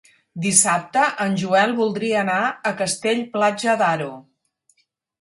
Dissabte 0.45 1.03
en 1.25 1.35
Joel 1.43 1.75
voldria 1.81 2.17
anar 2.23 2.41
a 2.49 2.75
Castell-Platja 2.83 3.81
d'Aro. 3.85 4.13